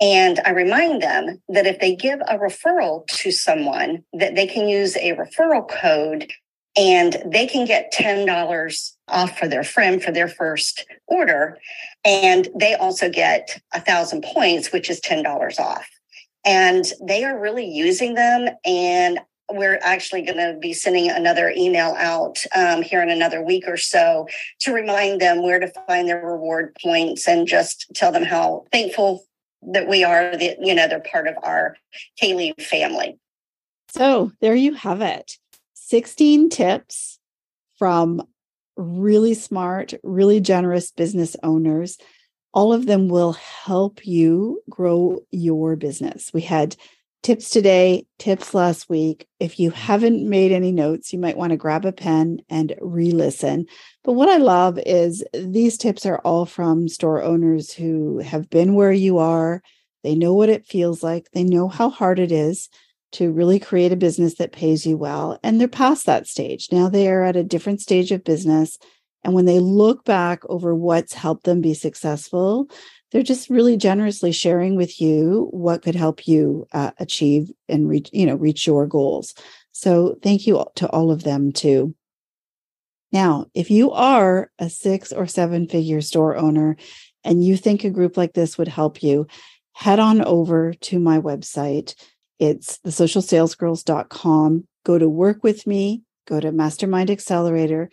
And 0.00 0.40
I 0.44 0.50
remind 0.50 1.02
them 1.02 1.42
that 1.50 1.66
if 1.66 1.78
they 1.78 1.94
give 1.94 2.20
a 2.22 2.38
referral 2.38 3.06
to 3.08 3.30
someone, 3.30 4.02
that 4.14 4.34
they 4.34 4.46
can 4.46 4.66
use 4.66 4.96
a 4.96 5.12
referral 5.12 5.68
code 5.68 6.32
and 6.74 7.22
they 7.26 7.46
can 7.46 7.66
get 7.66 7.92
$10 7.92 8.92
off 9.08 9.38
for 9.38 9.46
their 9.46 9.62
friend 9.62 10.02
for 10.02 10.10
their 10.10 10.26
first 10.26 10.86
order. 11.06 11.58
And 12.02 12.48
they 12.58 12.74
also 12.74 13.10
get 13.10 13.60
a 13.74 13.80
thousand 13.80 14.22
points, 14.22 14.72
which 14.72 14.88
is 14.88 15.02
$10 15.02 15.60
off 15.60 15.86
and 16.44 16.84
they 17.00 17.24
are 17.24 17.38
really 17.38 17.66
using 17.66 18.14
them. 18.14 18.48
And 18.64 19.20
we're 19.50 19.78
actually 19.82 20.22
going 20.22 20.38
to 20.38 20.58
be 20.58 20.72
sending 20.72 21.10
another 21.10 21.52
email 21.56 21.94
out 21.98 22.44
um, 22.56 22.82
here 22.82 23.02
in 23.02 23.10
another 23.10 23.42
week 23.42 23.64
or 23.66 23.76
so 23.76 24.26
to 24.60 24.72
remind 24.72 25.20
them 25.20 25.42
where 25.42 25.58
to 25.58 25.70
find 25.86 26.08
their 26.08 26.24
reward 26.24 26.76
points 26.82 27.28
and 27.28 27.46
just 27.46 27.86
tell 27.94 28.12
them 28.12 28.24
how 28.24 28.64
thankful 28.72 29.24
that 29.62 29.88
we 29.88 30.02
are 30.02 30.36
that 30.36 30.56
you 30.60 30.74
know 30.74 30.88
they're 30.88 31.00
part 31.00 31.28
of 31.28 31.36
our 31.42 31.76
K 32.18 32.52
family. 32.58 33.18
So 33.88 34.32
there 34.40 34.54
you 34.54 34.74
have 34.74 35.02
it. 35.02 35.36
16 35.74 36.48
tips 36.48 37.18
from 37.78 38.26
really 38.76 39.34
smart, 39.34 39.92
really 40.02 40.40
generous 40.40 40.90
business 40.90 41.36
owners 41.42 41.98
all 42.52 42.72
of 42.72 42.86
them 42.86 43.08
will 43.08 43.32
help 43.32 44.06
you 44.06 44.62
grow 44.68 45.20
your 45.30 45.76
business. 45.76 46.30
We 46.32 46.42
had 46.42 46.76
tips 47.22 47.50
today, 47.50 48.04
tips 48.18 48.52
last 48.52 48.88
week. 48.88 49.26
If 49.38 49.60
you 49.60 49.70
haven't 49.70 50.28
made 50.28 50.52
any 50.52 50.72
notes, 50.72 51.12
you 51.12 51.18
might 51.18 51.36
want 51.36 51.50
to 51.50 51.56
grab 51.56 51.84
a 51.84 51.92
pen 51.92 52.40
and 52.50 52.74
re 52.80 53.12
listen. 53.12 53.66
But 54.02 54.14
what 54.14 54.28
I 54.28 54.38
love 54.38 54.78
is 54.84 55.24
these 55.32 55.78
tips 55.78 56.04
are 56.04 56.18
all 56.18 56.46
from 56.46 56.88
store 56.88 57.22
owners 57.22 57.72
who 57.72 58.18
have 58.18 58.50
been 58.50 58.74
where 58.74 58.92
you 58.92 59.18
are. 59.18 59.62
They 60.02 60.14
know 60.16 60.34
what 60.34 60.48
it 60.48 60.66
feels 60.66 61.02
like, 61.02 61.28
they 61.32 61.44
know 61.44 61.68
how 61.68 61.90
hard 61.90 62.18
it 62.18 62.32
is 62.32 62.68
to 63.12 63.30
really 63.30 63.60
create 63.60 63.92
a 63.92 63.96
business 63.96 64.34
that 64.34 64.52
pays 64.52 64.86
you 64.86 64.96
well. 64.96 65.38
And 65.42 65.60
they're 65.60 65.68
past 65.68 66.06
that 66.06 66.26
stage. 66.26 66.68
Now 66.72 66.88
they 66.88 67.08
are 67.08 67.22
at 67.22 67.36
a 67.36 67.44
different 67.44 67.80
stage 67.80 68.10
of 68.10 68.24
business 68.24 68.78
and 69.24 69.34
when 69.34 69.44
they 69.44 69.60
look 69.60 70.04
back 70.04 70.42
over 70.48 70.74
what's 70.74 71.12
helped 71.12 71.44
them 71.44 71.60
be 71.60 71.74
successful, 71.74 72.68
they're 73.10 73.22
just 73.22 73.50
really 73.50 73.76
generously 73.76 74.32
sharing 74.32 74.74
with 74.74 75.00
you 75.00 75.48
what 75.50 75.82
could 75.82 75.94
help 75.94 76.26
you 76.26 76.66
uh, 76.72 76.92
achieve 76.98 77.50
and 77.68 77.88
reach, 77.88 78.08
you 78.12 78.26
know, 78.26 78.34
reach 78.34 78.66
your 78.66 78.86
goals. 78.86 79.34
So 79.72 80.16
thank 80.22 80.46
you 80.46 80.64
to 80.76 80.88
all 80.88 81.10
of 81.10 81.22
them 81.22 81.52
too. 81.52 81.94
Now, 83.12 83.46
if 83.54 83.70
you 83.70 83.92
are 83.92 84.50
a 84.58 84.70
six 84.70 85.12
or 85.12 85.26
seven 85.26 85.68
figure 85.68 86.00
store 86.00 86.36
owner 86.36 86.76
and 87.22 87.44
you 87.44 87.56
think 87.56 87.84
a 87.84 87.90
group 87.90 88.16
like 88.16 88.32
this 88.32 88.56
would 88.56 88.68
help 88.68 89.02
you, 89.02 89.26
head 89.72 89.98
on 89.98 90.22
over 90.24 90.72
to 90.72 90.98
my 90.98 91.18
website. 91.18 91.94
It's 92.38 92.78
thesocialsalesgirls.com. 92.78 94.66
Go 94.84 94.98
to 94.98 95.08
work 95.08 95.44
with 95.44 95.66
me, 95.66 96.02
go 96.26 96.40
to 96.40 96.50
Mastermind 96.50 97.10
Accelerator, 97.10 97.90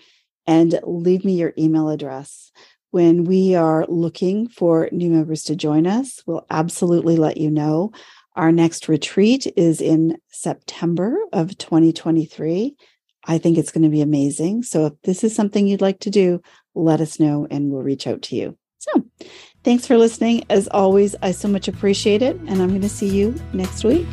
and 0.50 0.80
leave 0.82 1.24
me 1.24 1.34
your 1.34 1.54
email 1.60 1.90
address. 1.90 2.52
When 2.90 3.26
we 3.26 3.54
are 3.54 3.86
looking 3.88 4.48
for 4.48 4.90
new 4.92 5.12
members 5.12 5.44
to 5.44 5.56
join 5.56 5.86
us, 5.86 6.24
we'll 6.26 6.48
absolutely 6.50 7.18
let 7.18 7.38
you 7.38 7.52
know. 7.52 7.92
Our 8.36 8.52
next 8.52 8.90
retreat 8.90 9.46
is 9.56 9.80
in 9.80 10.18
September 10.30 11.16
of 11.32 11.56
2023. 11.60 12.76
I 13.26 13.38
think 13.38 13.60
it's 13.60 13.72
going 13.72 13.84
to 13.84 13.90
be 13.90 14.02
amazing. 14.02 14.64
So 14.64 14.88
if 14.88 14.94
this 15.04 15.24
is 15.24 15.36
something 15.36 15.68
you'd 15.68 15.82
like 15.82 16.00
to 16.00 16.10
do, 16.10 16.42
let 16.74 17.00
us 17.00 17.20
know 17.20 17.46
and 17.52 17.70
we'll 17.70 17.84
reach 17.84 18.08
out 18.08 18.24
to 18.24 18.36
you. 18.36 18.58
So 18.80 19.06
thanks 19.64 19.86
for 19.86 20.00
listening. 20.00 20.46
As 20.50 20.68
always, 20.70 21.16
I 21.22 21.30
so 21.30 21.48
much 21.48 21.68
appreciate 21.68 22.24
it. 22.24 22.38
And 22.48 22.60
I'm 22.60 22.70
going 22.70 22.82
to 22.82 22.90
see 22.90 23.10
you 23.10 23.36
next 23.54 23.84
week. 23.84 24.08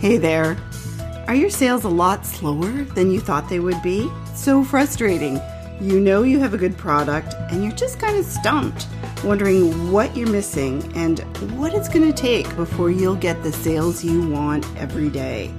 Hey 0.00 0.16
there. 0.16 0.56
Are 1.28 1.36
your 1.36 1.50
sales 1.50 1.84
a 1.84 1.88
lot 1.88 2.26
slower 2.26 2.70
than 2.82 3.12
you 3.12 3.20
thought 3.20 3.48
they 3.48 3.60
would 3.60 3.80
be? 3.80 4.10
So 4.34 4.64
frustrating. 4.64 5.40
You 5.80 6.00
know 6.00 6.24
you 6.24 6.40
have 6.40 6.52
a 6.52 6.58
good 6.58 6.76
product 6.76 7.34
and 7.50 7.62
you're 7.62 7.72
just 7.72 8.00
kind 8.00 8.18
of 8.18 8.24
stumped, 8.24 8.88
wondering 9.24 9.92
what 9.92 10.16
you're 10.16 10.28
missing 10.28 10.82
and 10.96 11.20
what 11.56 11.74
it's 11.74 11.88
going 11.88 12.12
to 12.12 12.12
take 12.12 12.54
before 12.56 12.90
you'll 12.90 13.14
get 13.14 13.40
the 13.42 13.52
sales 13.52 14.04
you 14.04 14.28
want 14.28 14.66
every 14.76 15.08
day. 15.10 15.54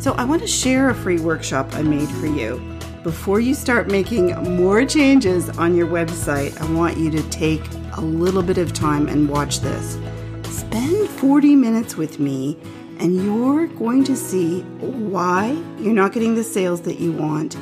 So, 0.00 0.12
I 0.14 0.24
want 0.24 0.42
to 0.42 0.48
share 0.48 0.88
a 0.88 0.94
free 0.94 1.20
workshop 1.20 1.74
I 1.74 1.82
made 1.82 2.08
for 2.08 2.26
you. 2.26 2.58
Before 3.02 3.40
you 3.40 3.54
start 3.54 3.88
making 3.88 4.34
more 4.56 4.84
changes 4.86 5.50
on 5.50 5.76
your 5.76 5.86
website, 5.86 6.58
I 6.60 6.72
want 6.72 6.96
you 6.96 7.10
to 7.10 7.22
take 7.28 7.62
a 7.92 8.00
little 8.00 8.42
bit 8.42 8.58
of 8.58 8.72
time 8.72 9.08
and 9.08 9.28
watch 9.28 9.60
this. 9.60 9.98
Spend 10.44 11.08
40 11.10 11.54
minutes 11.56 11.96
with 11.96 12.18
me, 12.18 12.58
and 12.98 13.16
you're 13.16 13.66
going 13.66 14.04
to 14.04 14.16
see 14.16 14.60
why 14.80 15.50
you're 15.78 15.94
not 15.94 16.12
getting 16.12 16.34
the 16.34 16.44
sales 16.44 16.82
that 16.82 17.00
you 17.00 17.12
want, 17.12 17.56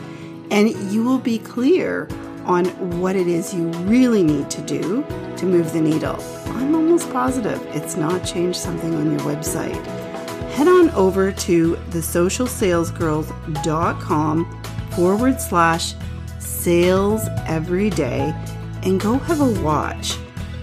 and 0.50 0.70
you 0.92 1.04
will 1.04 1.18
be 1.18 1.38
clear 1.38 2.08
on 2.44 2.66
what 3.00 3.16
it 3.16 3.26
is 3.26 3.54
you 3.54 3.68
really 3.84 4.22
need 4.22 4.50
to 4.50 4.60
do 4.62 5.04
to 5.36 5.46
move 5.46 5.72
the 5.72 5.80
needle. 5.80 6.16
I'm 6.46 6.74
almost 6.74 7.10
positive 7.12 7.60
it's 7.74 7.96
not 7.96 8.24
changed 8.24 8.58
something 8.58 8.94
on 8.94 9.10
your 9.10 9.20
website 9.20 10.02
head 10.52 10.68
on 10.68 10.90
over 10.90 11.32
to 11.32 11.76
thesocialsalesgirls.com 11.90 14.62
forward 14.90 15.40
slash 15.40 15.94
sales 16.38 17.22
every 17.46 17.88
day 17.88 18.34
and 18.82 19.00
go 19.00 19.16
have 19.18 19.40
a 19.40 19.62
watch. 19.62 20.18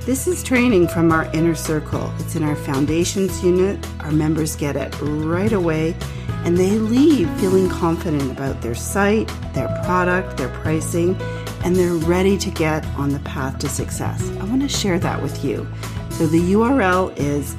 This 0.10 0.26
is 0.26 0.42
training 0.42 0.88
from 0.88 1.12
our 1.12 1.30
inner 1.36 1.54
circle. 1.54 2.12
It's 2.18 2.36
in 2.36 2.42
our 2.42 2.56
foundations 2.56 3.44
unit. 3.44 3.88
Our 4.00 4.12
members 4.12 4.56
get 4.56 4.76
it 4.76 5.00
right 5.02 5.54
away 5.54 5.96
and 6.44 6.58
they 6.58 6.80
leave 6.80 7.30
feeling 7.40 7.70
confident 7.70 8.32
about 8.32 8.60
their 8.60 8.74
site, 8.74 9.32
their 9.54 9.68
product, 9.86 10.36
their 10.36 10.50
pricing, 10.50 11.16
and 11.64 11.76
they're 11.76 11.94
ready 11.94 12.40
to 12.40 12.50
get 12.50 12.84
on 12.98 13.10
the 13.10 13.20
path 13.20 13.60
to 13.60 13.70
success. 13.70 14.28
I 14.40 14.46
want 14.46 14.64
to 14.64 14.68
share 14.68 14.98
that 14.98 15.22
with 15.22 15.46
you. 15.46 15.68
So 16.10 16.26
the 16.26 16.54
URL 16.54 17.16
is 17.16 17.54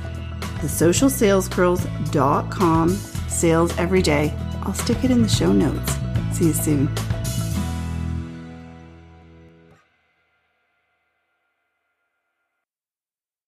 thesocialsalesgirls.com 0.59 2.89
sales 3.29 3.79
every 3.79 4.03
day. 4.03 4.35
I'll 4.63 4.75
stick 4.75 5.05
it 5.05 5.13
in 5.13 5.23
the 5.23 5.29
show 5.29 5.53
notes. 5.53 5.97
See 6.33 6.47
you 6.47 6.53
soon. 6.53 6.89